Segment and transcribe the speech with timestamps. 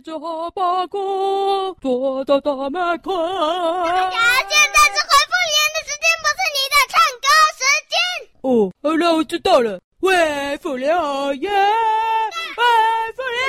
[0.00, 3.12] 带着哈巴狗躲到大门口。
[3.12, 7.28] 呀，现在是回复留言的时间，不是你的唱歌
[7.58, 7.60] 时
[7.90, 7.92] 间。
[8.40, 8.48] 哦，
[8.82, 9.78] 好了，我知道了。
[10.00, 10.88] 回复留
[11.34, 11.52] 言，
[12.56, 12.62] 回
[13.14, 13.40] 复留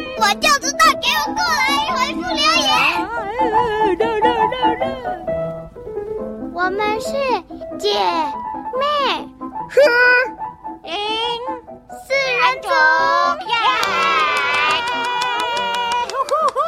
[0.00, 2.72] 言，我就知道，给我过来回复留言。
[3.98, 4.82] 来来来来，
[6.54, 7.10] 我们是
[7.78, 7.92] 姐
[8.78, 8.82] 妹，
[9.68, 9.78] 是，
[10.84, 10.90] 零
[12.00, 12.68] 四人组，
[13.46, 13.52] 耶！
[16.08, 16.58] 呼呼呼，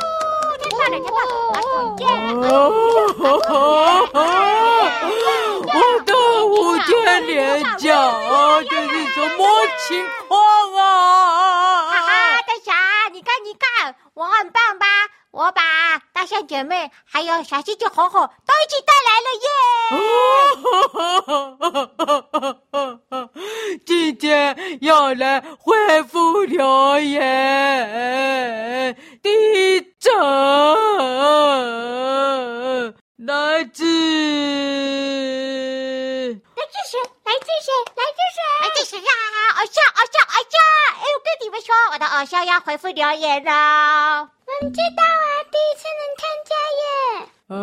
[0.59, 1.61] 太棒了，太棒了，
[1.99, 2.05] 耶！
[2.51, 2.61] 哦，
[3.23, 3.31] 我
[6.05, 6.13] 的
[6.45, 8.13] 五天连假，
[8.69, 9.47] 这是什么
[9.87, 10.83] 情况啊？
[11.89, 12.11] 哈哈，
[12.47, 12.75] 大侠，
[13.13, 14.87] 你看，你看，我很棒吧？
[15.31, 15.63] 我把
[16.13, 19.29] 大象姐妹还有小鸡鸡红红都一起带来了
[23.71, 23.79] 耶！
[23.87, 27.21] 今天要来回复留言，
[29.23, 29.31] 第
[29.77, 30.11] 一则
[33.17, 33.85] 来自
[36.35, 37.01] 来自谁？
[37.25, 37.73] 来自谁？
[37.95, 38.39] 来自谁？
[38.61, 39.11] 来自谁呀？
[39.57, 40.55] 偶像，偶像，偶像！
[40.99, 41.55] 哎，我跟你们
[42.25, 44.21] 说，我的偶像要回复留言了。
[44.21, 46.87] 我们知道啊，第一次能参加耶。
[47.49, 47.55] 啊，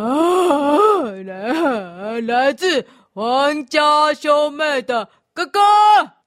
[1.26, 5.60] 来来自皇家兄妹的哥哥，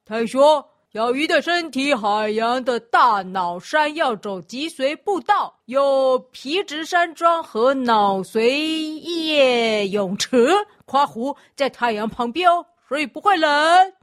[0.06, 10.50] 他说：小鱼的身体，海洋的大脑山要走脊髓步道，有皮质山庄和脑髓液泳池，
[10.84, 13.51] 夸湖在太阳旁边哦，所以不会冷。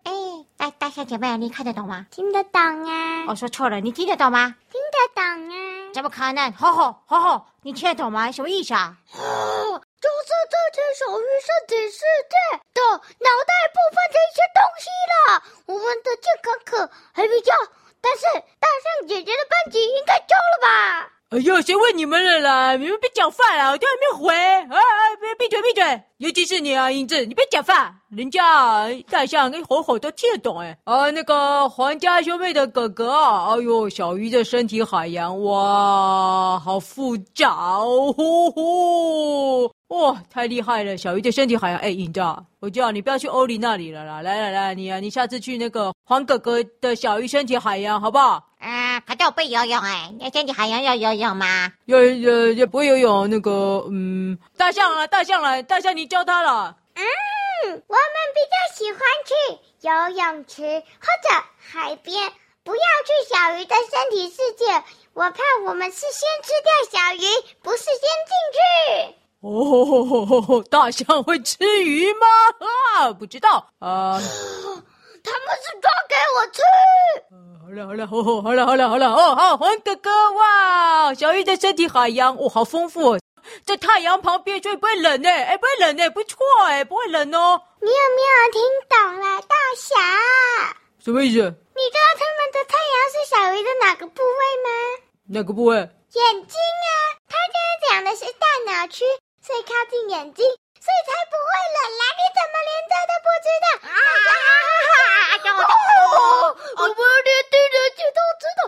[0.03, 0.11] 哎，
[0.57, 2.07] 大大象姐妹，你看得懂吗？
[2.09, 3.23] 听得懂啊。
[3.27, 4.55] 我说错了，你听得懂吗？
[4.71, 5.93] 听得懂啊。
[5.93, 6.51] 怎么可能？
[6.53, 7.45] 吼吼吼吼！
[7.61, 8.31] 你听得懂吗？
[8.31, 8.97] 什么意思啊？
[9.13, 15.43] 哦，就是这些小鱼身体世界的脑袋部分的一些东西了。
[15.67, 17.53] 我们的健康课还没教，
[18.01, 18.23] 但是
[18.59, 21.11] 大象姐姐的班级应该教了吧？
[21.29, 22.75] 哎呦，谁问你们了啦？
[22.75, 24.33] 你们别讲话啦，我都还没回。
[24.33, 24.81] 啊，
[25.21, 26.03] 别闭嘴闭嘴！
[26.17, 27.93] 尤其是你啊，英子，你别讲话。
[28.09, 30.75] 人家大象跟猴猴都听得懂哎。
[30.85, 40.97] 啊，那个皇家兄妹的哥哥啊，哎呦，小鱼的身体海洋，哇，好复杂哦，呼呼，哇，太厉害了！
[40.97, 42.19] 小鱼的身体海洋，哎，英子，
[42.59, 48.48] 我叫你不要去欧里那里了啦，来来来，你啊，你下次去那个黄哥哥的小鱼身体海洋，好不好？
[48.59, 51.71] 啊，可是我不会游泳哎，那身体海洋要游泳吗？
[51.85, 56.75] 要要要不会游泳，那个嗯，大象啊，大象来，大象你教他了。
[56.95, 57.03] 嗯，
[57.87, 59.33] 我们比较喜欢去
[59.81, 60.61] 游泳池
[60.99, 62.31] 或者海边，
[62.65, 64.83] 不要去小鱼的身体世界。
[65.13, 67.19] 我怕我们是先吃掉小鱼，
[67.63, 67.95] 不是先
[68.27, 69.15] 进去。
[69.41, 72.27] 哦，大象会吃鱼吗？
[72.97, 74.19] 啊，不知道啊。
[75.23, 76.61] 他们是抓给我吃。
[77.61, 83.19] 好了好了，哦，好了好了好了哦，好，黄哥哥哇，小鱼的身体海洋哦，好丰富哦，
[83.65, 87.61] 在太阳旁边，所以不会冷呢，哎，不会冷呢，不错哎，不会冷哦。
[87.81, 90.75] 你有没有听懂了，大侠？
[91.03, 91.35] 什么意思？
[91.35, 94.69] 你知道他们的太阳是小鱼的哪个部位吗？
[95.27, 95.77] 哪个部位？
[95.77, 96.89] 眼睛啊，
[97.29, 99.05] 他这样讲的是大脑区，
[99.41, 102.03] 所以靠近眼睛，所以才不会冷啦。
[102.19, 103.67] 你怎么连这都不知道？
[103.87, 103.97] 啊哈
[104.45, 104.51] 哈
[104.89, 105.31] 哈！
[105.31, 106.13] 哎呦我，
[106.77, 108.59] 我们连地人姐都知道。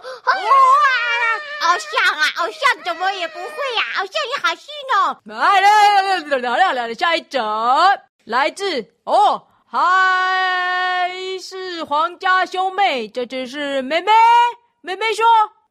[1.62, 3.84] 偶像啊，偶像怎么也不会呀？
[4.00, 4.66] 偶像你好逊
[4.96, 5.22] 哦！
[5.26, 5.68] 来来
[6.02, 7.40] 来来来来来，下一则
[8.26, 14.12] 来自哦，还是皇家兄妹，这只是妹妹。
[14.82, 15.24] 妹妹说：“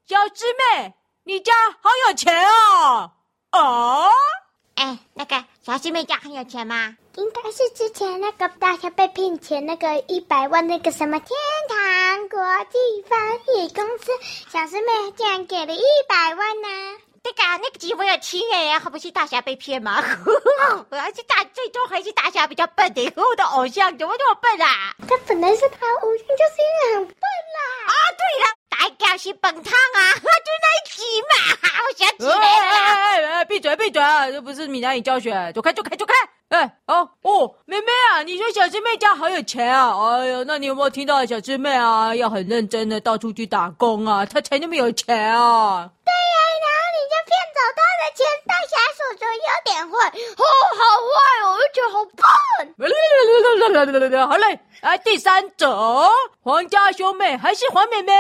[0.07, 0.95] 小师妹，
[1.25, 3.11] 你家好有钱啊！”
[3.53, 4.09] 哦，
[4.81, 6.97] 哎，那个小师妹家很有钱吗？
[7.17, 11.29] 应该是之前那个大侠被骗钱那个一百万那个什么天
[11.69, 14.11] 堂国际翻译公司，
[14.49, 16.97] 小师妹竟然给了一百万呢、啊！
[17.23, 20.01] 这个那个机会有亲哎，还不是大侠被骗吗？
[20.91, 24.95] 还是大最终还是大侠比较笨的，我的偶像怎么这么笨啊？
[25.07, 27.85] 他本来是他偶像，就是因为很笨啦。
[27.85, 28.60] 啊，对了。
[28.81, 31.29] 大家是本汤啊，就那一集嘛，
[31.85, 32.41] 我想起来了。
[32.41, 34.31] 哎哎哎，闭嘴闭嘴啊！
[34.31, 36.15] 这不是闽南语教学，走开走开走开！
[36.49, 39.91] 哎，哦哦，妹妹啊，你说小师妹家好有钱啊？
[40.17, 45.91] 哎呦，那你有没有听到小师妹啊，要很认真的到处去打工啊，她才那么有钱啊？
[46.07, 50.45] 对呀、啊，然后你就骗走她的钱，大侠手中有点坏，哦，
[50.79, 51.13] 好坏
[51.45, 52.25] 哦，而且好笨。
[54.27, 56.09] 好嘞，来第三者，
[56.43, 58.13] 皇家兄妹还是黄妹妹。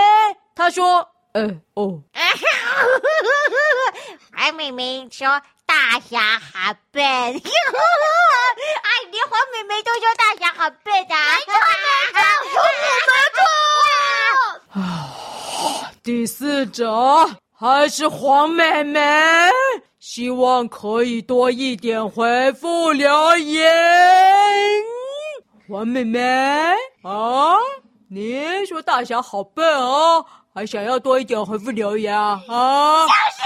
[0.55, 2.01] 他说：“呃，哦，
[4.37, 7.35] 黄妹妹说大侠好笨， 哎，
[9.11, 12.19] 连黄妹妹都说大侠好笨的，没错没错，
[12.51, 14.81] 没错没错。
[14.81, 16.81] 啊，第四者
[17.57, 19.01] 还是黄妹妹？
[19.99, 23.71] 希望可以多一点回复留言。
[25.69, 26.19] 黄妹妹
[27.05, 27.55] 啊，
[28.09, 32.43] 你说大侠好笨哦，还想要多一点回复留言啊？
[32.49, 33.07] 啊！
[33.07, 33.45] 小心，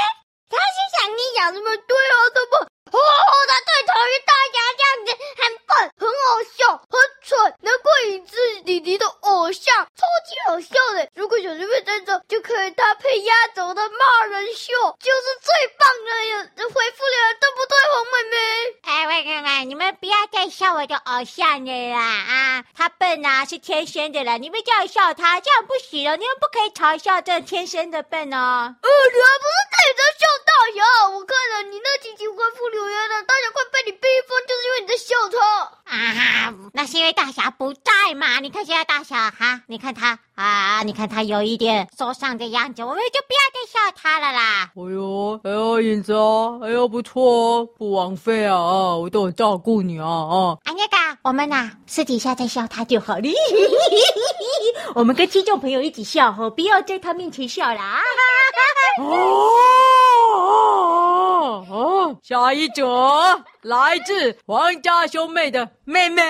[0.48, 2.56] 他是想你讲那么对哦，对不？
[2.96, 2.98] 哦，
[3.46, 11.08] 他最讨厌大家这样子，很笨，很好笑，很蠢，难怪影子弟弟的偶像，超级好笑的。
[11.14, 15.88] 如果小师妹在这，就可以搭配压轴的骂人秀，就是最棒
[16.56, 18.36] 的回复了，对不对，红妹妹？
[18.82, 22.00] 哎，喂喂喂，你们不要再笑我的偶像了啦！
[22.00, 28.36] 啊，他笨啊，是天生的啦，你们这样笑他，这样不行哦，你们不可以嘲笑这天生的笨哦。
[28.36, 31.08] 呃，你还不是自己在笑大侠？
[31.08, 35.53] 我看了你那几集回复留言了，大侠快被你逼疯，就是因为你在笑他。
[35.84, 38.40] 啊，那是因为大侠不在嘛？
[38.40, 44.70] 你看现在大侠哈，你看他啊，你看他有一点受伤的样子，我们就不要再笑他了啦。
[44.74, 48.56] 哎呦，哎呦，影子哦，哎呦，不错哦，不枉费啊，
[48.96, 50.58] 我都很照顾你啊啊！
[50.64, 53.22] 啊，那个，我们呐，私底下再笑他就好了。
[54.94, 58.00] 我们跟听众朋友一起笑哈，不要在他面前笑啦。
[58.98, 59.04] 哦
[61.44, 62.18] 哦！
[62.22, 62.84] 下一则
[63.62, 66.22] 来自皇家兄妹的妹妹。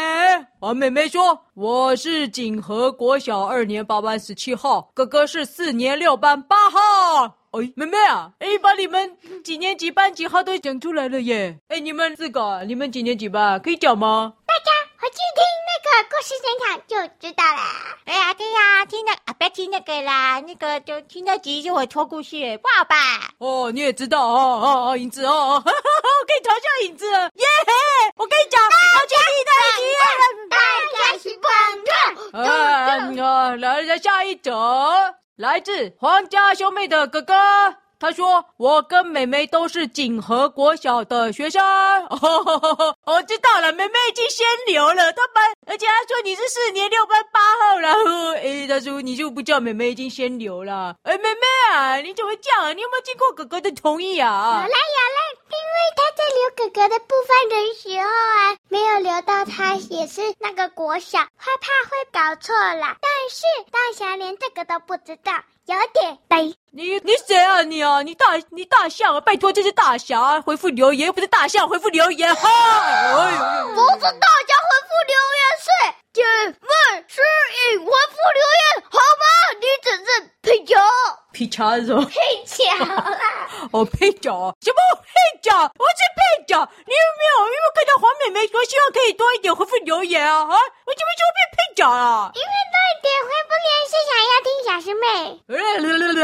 [0.61, 11.57] 黄妹妹说：“我是锦和国小二年八班十七号，哥哥是四年六班八号。”哎，妹妹啊，哎，把你们几年级班几号都讲出来了耶！
[11.69, 13.61] 哎，你们四个，你们几年几班？
[13.61, 14.33] 可以讲吗？
[16.09, 17.63] 故事现场就知道了。
[18.05, 22.97] 对呀，对呀，听那啊，不要听那个啦，那个就听那集就会说故事，不好吧？
[23.39, 25.73] 哦，你也知道哦哦哦，影子哦，哈哈哈，
[26.21, 27.47] 我可以嘲笑影子了耶！
[28.17, 28.71] 我跟你讲，我
[29.07, 30.57] 全力的一起，大
[30.99, 31.49] 家喜欢
[31.85, 31.93] 看。
[32.43, 35.15] 啊，来，下一则。
[35.37, 37.35] 来自皇家兄妹的哥哥，
[38.05, 41.63] 他说：“我跟妹妹都是锦和国小的学生。
[42.13, 50.95] ”哦，我知道了，妹妹已经先留了他班，而且他说你是四年六班八号，然后哎，他说你就不叫妹妹已经先留了。
[51.05, 51.41] 哎，妹妹
[51.73, 52.77] 啊，你怎么这样？
[52.77, 54.53] 你有没有经过哥哥的同意啊？
[54.53, 62.99] 有了有了，因为他在留哥哥的部分的时候啊，没有留到他也是那个国小，害怕会搞错了。
[63.01, 63.43] 但是
[63.73, 65.33] 大侠连这个都不知道，
[65.67, 66.43] 有点呆。
[66.73, 68.03] 你你谁啊你啊？
[68.03, 69.21] 你大你大象啊？
[69.21, 72.49] 拜托，这是大侠回复留言，又不是大象回复留言哈！
[72.49, 75.67] 哎呦，不是大侠回复留言，是
[76.13, 76.23] 姐
[76.61, 77.23] 妹是
[77.73, 79.25] 影回复留言，好吗？
[79.61, 80.77] 你只是配角，
[81.33, 82.05] 配角是什么？
[82.05, 83.19] 配角啦！
[83.73, 85.57] 哦，配角什么配角？
[85.57, 86.69] 我是配角。
[86.85, 87.41] 你有没有？
[87.41, 87.67] 有没有
[88.25, 90.45] 妹妹说希望可以多一点回复留言啊？
[90.45, 92.33] 啊，我怎么就变配角了？
[92.35, 95.05] 因为多一点回复留言是想要听小师妹。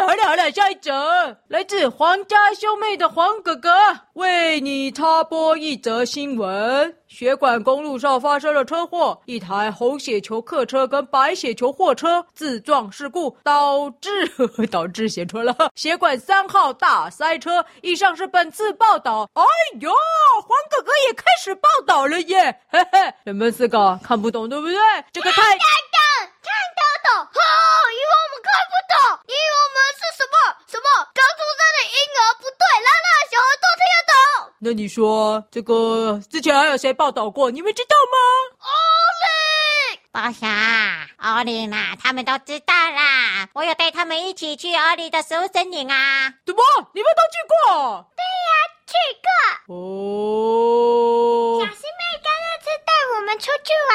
[0.01, 3.71] 好了好了，下一则来自皇家兄妹的黄哥哥，
[4.15, 6.97] 为你插播一则新闻。
[7.11, 14.09] 血管公路上发生了车祸，一台红血球客车跟白血球货车自撞事故，导致
[14.71, 17.67] 导致写错了血管三号大塞车。
[17.83, 19.29] 以上是本次报道。
[19.35, 19.43] 哎
[19.81, 22.61] 呦，黄哥哥也开始报道了耶！
[22.69, 24.77] 嘿嘿，你们四个看不懂对不对？
[25.13, 26.40] 这个太看得懂，
[26.77, 27.09] 看得懂。
[27.31, 27.39] 哈，
[27.93, 28.95] 因为我们看不懂，
[29.27, 30.35] 因为我们是什么
[30.67, 34.15] 什么刚出生的婴儿，不对，拉拉小孩都听得懂。
[34.63, 37.51] 那你说这个之前还有谁报道过？
[37.51, 38.17] 你们知道吗？
[38.61, 38.69] 奥
[39.23, 43.49] 利，大侠，奥利嘛，他们都知道啦。
[43.55, 46.35] 我有带他们一起去奥利的食物森林啊。
[46.45, 46.63] 怎么？
[46.95, 48.07] 你们都去过？
[48.17, 48.51] 对呀，
[48.87, 48.93] 去
[49.25, 49.29] 过。
[49.75, 51.61] 哦。
[51.61, 53.95] 小师妹刚那次带我们出去玩，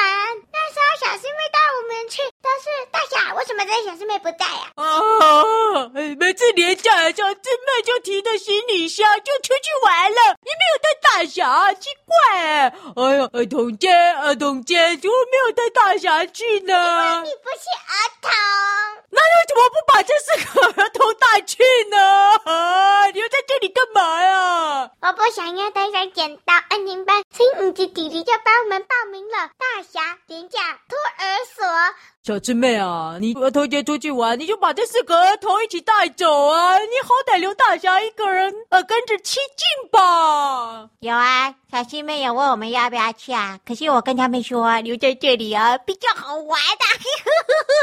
[0.52, 2.35] 那时候小师妹带我们去都
[2.66, 4.72] 是大侠，为什么这小师妹不在呀？
[4.74, 10.36] 啊，每次连假，小师妹就提着行李箱就出去玩了。
[10.42, 12.72] 你没有带大侠，奇怪哎！
[12.96, 16.74] 哎呀，儿童节，儿童节，怎么没有带大侠去呢？
[16.74, 18.30] 因为你不是儿童。
[19.10, 21.96] 那为什么不把这四个儿童带去呢？
[22.44, 24.90] 啊，留在这里干嘛呀？
[25.00, 31.24] 我不想要带上剪刀，二年班，所以你的弟弟就帮我们报名了大侠廉价托儿
[31.56, 31.64] 所。
[32.22, 36.76] 小师妹啊，你儿童节出去玩，你就把这四个儿童一起带走啊！
[36.76, 40.90] 你好歹留大侠一个人呃跟着亲近吧。
[41.00, 46.84] 有啊，小师妹有问我们要不要去啊，可是我跟他们说留在这里啊比较好玩的。
[47.06, 47.75] 影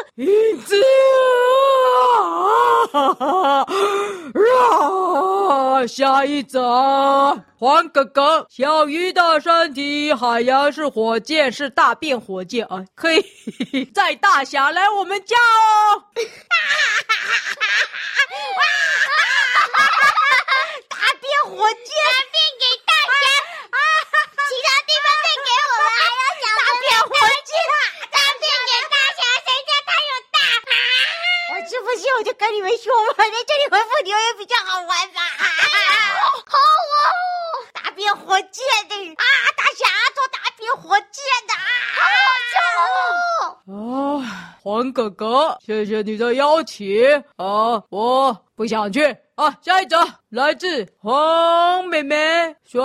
[5.87, 6.61] 下一则，
[7.57, 16.03] 黄哥哥，小鱼的身体，海洋是火箭，是大便火箭啊，可以载大侠来我们家哦。
[20.89, 23.25] 大便火箭，大便给大侠，
[23.69, 23.77] 啊，
[24.47, 27.11] 其他地方再给我们，还要小大便火
[27.43, 27.51] 箭，
[28.11, 30.35] 大便给大侠，谁叫他有大？
[31.51, 35.21] 我是不信我就跟你们说嘛，在这里回复留言比较好玩吧？
[38.15, 39.23] 火箭的啊，
[39.55, 42.01] 大侠做大便火箭的啊，好
[42.51, 42.55] 笑
[43.67, 43.67] 哦。
[43.67, 46.87] 啊，黄哥哥，谢谢你的邀请
[47.37, 49.17] 啊，我不想去。
[49.35, 49.97] 啊，下一则
[50.29, 52.55] 来自黄妹妹。
[52.63, 52.79] 水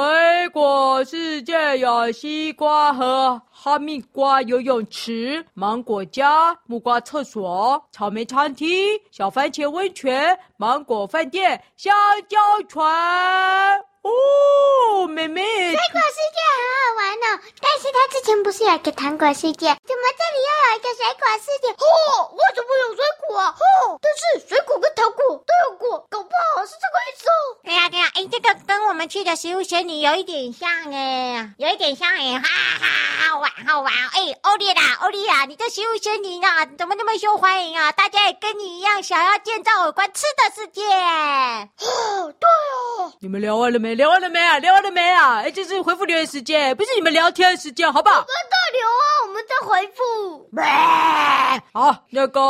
[0.51, 11.95] 果世界有西瓜和哈密瓜游泳池、芒果家、木瓜厕所、草莓餐厅、小番茄温泉、芒果饭店、香
[12.29, 13.85] 蕉船。
[14.01, 19.67] 哦，妹妹，水果世界很好玩哦，但是它之前不是有一个糖果世界？
[19.85, 21.69] 怎么这里又有一个水果世界？
[21.73, 23.55] 哦，为什么有水果啊？
[23.59, 27.33] 哦，但是水果跟糖果都有果，搞不好是这个意思哦。
[27.65, 32.49] 对呀对呀，哎，这个跟我们去的食物仙女有一点像哎，有一点像哎，哈
[32.81, 33.93] 哈，好玩好玩。
[33.93, 37.93] 哎，欧丽啦，欧丽啦，你这食物仙女啊，怎么那么受欢迎啊？
[37.93, 40.83] 大家也跟你一样想要建造有关吃的世界。
[40.85, 42.49] 哦，对
[42.99, 43.95] 哦，你们聊完了没？
[43.95, 44.59] 聊完了没啊？
[44.59, 45.43] 聊完了没啊？
[45.43, 48.17] 哎，这是回复留言时间，不是你们聊天时间，好不好？
[48.17, 50.49] 我们在聊啊，我们在回复。
[51.73, 52.41] 好，那个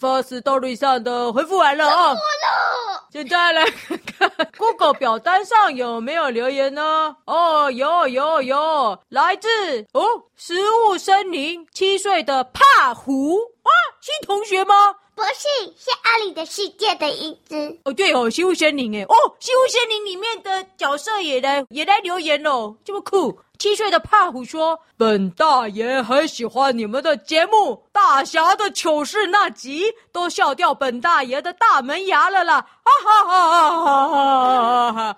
[0.00, 2.14] Firstory 上的回复完了啊。
[3.12, 7.16] 现在来看看 Google 表单上有没有留言呢？
[7.26, 9.48] 哦，有有有，来自
[9.92, 10.02] 哦
[10.36, 14.94] 食物森林七岁的帕胡啊，新同学吗？
[15.14, 17.78] 不是，是阿里的世界的一只。
[17.84, 19.04] 哦，对哦，西物森林诶。
[19.04, 23.38] 哦，西物森林里面的角色也来也来留言哦，这么酷。
[23.60, 33.50] 七岁的胖虎说：“本大爷很喜欢你们的节目，大侠的糗事那集都笑掉本大爷的大门牙了啦！”哈哈哈
[33.84, 35.14] 哈哈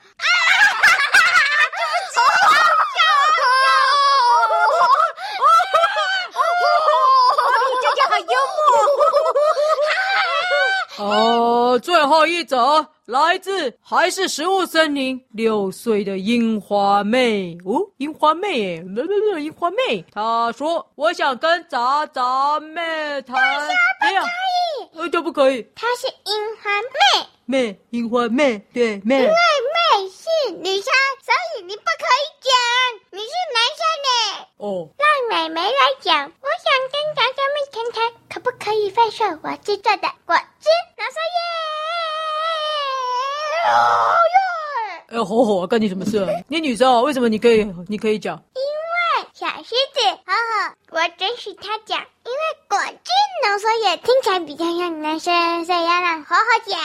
[10.96, 18.76] 哈最后一则来自还是食物森林六岁的樱花妹哦，樱花妹，
[19.42, 22.80] 樱花妹，她说：“我想跟杂杂妹
[23.22, 23.36] 谈。”
[23.98, 25.66] 哎呀，不可以，呃，就不可以。
[25.74, 29.16] 她是樱花妹，妹，樱花妹，对妹。
[29.16, 30.92] 因为妹是女生，
[31.24, 32.52] 所以你不可以讲，
[33.10, 34.46] 你是男生呢。
[34.58, 40.68] 哦，让妹妹来讲，我想跟杂杂妹谈谈，可不可以放手我制作的果汁？
[40.96, 42.01] 拿说耶！
[43.64, 45.16] 哦耶！
[45.16, 46.28] 哎，好好啊，干你什么事啊？
[46.48, 47.66] 你女生啊，为什么你可以？
[47.88, 48.40] 你可以讲？
[48.54, 52.38] 因为小狮子，好好，我准许他讲，因为
[52.68, 53.10] 果汁
[53.46, 56.78] 浓缩液听起来比较像男生，所以要让好好讲。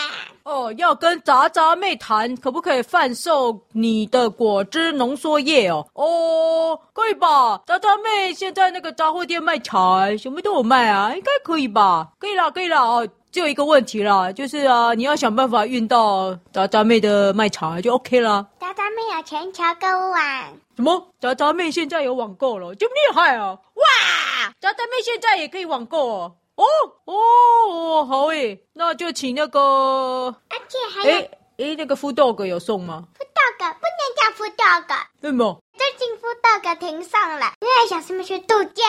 [0.43, 5.85] 哦，要跟渣渣妹谈，可不可以贩售你的果汁浓缩液哦？
[5.93, 7.61] 哦，可以吧？
[7.65, 12.09] 渣渣妹现在那个杂货店卖茶，什么都有卖啊，应该可以吧？
[12.19, 13.07] 可以啦，可以啦哦。
[13.37, 18.47] 只有一个问题啦，就是啊，你要想办法运到渣渣妹的卖场就 OK 了。
[18.59, 20.19] 渣渣妹有全球购物网。
[20.75, 21.13] 什么？
[21.19, 23.51] 渣渣妹现在有网购了，这么厉害啊！
[23.75, 23.83] 哇，
[24.59, 26.35] 渣渣妹现在也可以网购哦。
[26.55, 26.65] 哦
[27.05, 29.59] 哦，好诶，那就请那个，
[30.49, 35.61] 而且还有，诶诶，那个 Food Dog 有送吗？Food Dog 不能叫 Food Dog，为什么？
[35.77, 38.81] 最近 Food Dog 停上了，因为小师妹去度假。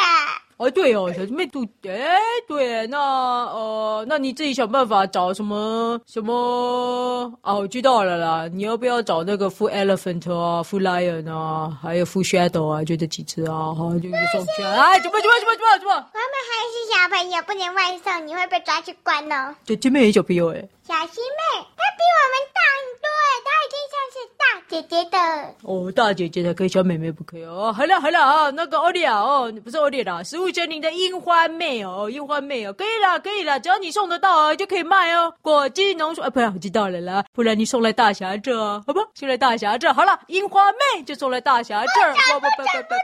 [0.59, 7.55] 哦，对哦，小师妹肚，哎，对，那呃，那你自己想办法找什么什么啊？
[7.55, 14.63] 我知道了啦，你要不要找那个 Full Elephant 啊 Full Lion 啊，还有 Full Shadow 啊，就这几只啊，好，就送去。
[14.63, 15.95] 哎，怎么怎么怎么怎么怎么？
[15.95, 19.55] 我们还是小朋友，不能外送，你会被抓去关哦。
[19.65, 20.69] 这这边有小朋友哎。
[20.87, 25.19] 小师妹，她比我们大很多哎，她已经像是大姐姐的。
[25.63, 27.71] 哦，大姐姐才可以，小妹妹不可以哦。
[27.71, 35.35] 好了好了啊，那个欧丽啊，哦，不是欧丽啦，食物森林的樱花妹哦，樱花妹哦，可以了可以了，只要你送得到啊，就可以卖哦。
[35.43, 39.01] 果汁浓缩，啊，不要我知道了啦，不然你送来大侠这，好吧？
[39.15, 42.13] 送来大侠这，好了，樱花妹就送来大侠这。
[42.35, 42.95] 不不不不不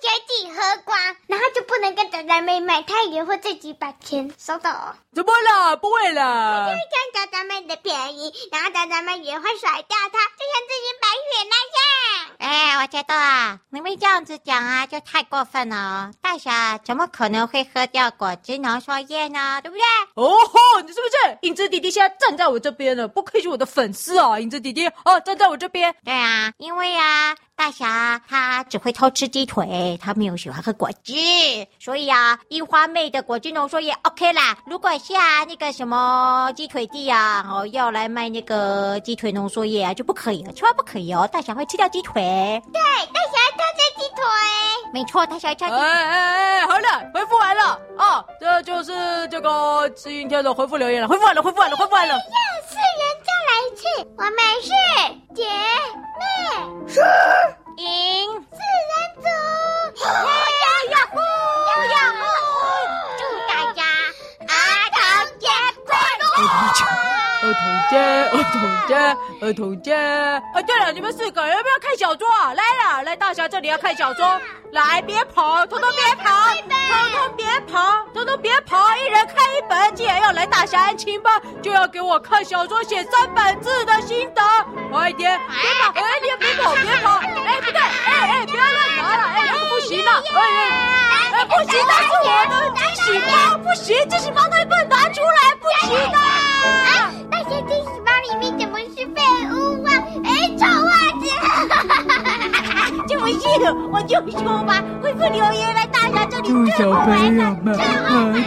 [0.00, 4.68] 准，大侠自己喝光，然后就不能跟仔仔妹买，他也会自己把钱收走。
[5.14, 5.76] 怎么啦？
[5.76, 6.66] 不会啦。
[6.68, 11.78] 占仔仔妹的便宜，然后仔仔妹也会甩掉他，就像之前白雪那样。
[12.38, 16.12] 哎，我觉得啊，你们这样子讲啊，就太过分了哦。
[16.22, 19.60] 大侠怎么可能会喝掉果汁浓缩液呢？
[19.62, 19.82] 对不对？
[20.14, 21.38] 哦吼，你是不是？
[21.42, 24.38] 影子弟弟现在站在我这边了，不愧是我的粉丝啊！
[24.38, 25.94] 影子弟弟，哦，站在我这边。
[26.04, 27.36] 对啊，因为啊。
[27.58, 31.12] 大侠他只会偷吃鸡腿，他没有喜欢喝果汁，
[31.80, 34.56] 所以啊，樱花妹的果汁浓缩液 OK 啦。
[34.64, 41.28] 如果下那个什么鸡腿地啊，哦要来卖那个鸡腿浓缩液啊，就不可以了，千万不可以哦。
[41.32, 42.22] 大侠会吃掉鸡腿。
[42.72, 44.22] 对，大侠爱偷吃鸡腿。
[44.92, 45.78] 没错，大侠爱吃鸡腿。
[45.80, 52.14] 哎哎哎，好了，回复完了啊，这就是这个吃云天的回复留言了，回复完了，回复完了，回复完了。
[52.14, 52.20] 又
[52.70, 53.82] 是人再来一次，
[54.16, 54.70] 我们是
[68.98, 69.94] 儿童节，儿童节！
[69.94, 72.52] 啊，对了，你们四个要不要看小说啊？
[72.54, 74.40] 来了，来大侠这里要看小说，
[74.72, 76.30] 来别跑，统统别跑，
[76.68, 79.94] 统统别跑，统统别跑，一人看一本。
[79.94, 84.42] 既然要来大侠安亲班，就要给我看小说，写三百字的心得，
[84.90, 87.18] 快点，别跑，哎，你别跑，别跑。
[87.18, 87.60] 哎
[89.68, 96.18] 不行，那是我的惊喜包，不行，惊喜包那一本拿出来，不行的。
[103.28, 103.46] 回去
[103.92, 108.42] 我就说吧回复留爷来大侠这里正好玩耍好玩